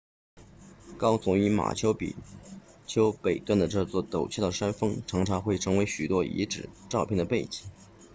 [0.97, 2.15] 高耸于马丘比
[2.87, 7.65] 丘北端的这座陡峭的山峰常常会成为许多遗址照片的背景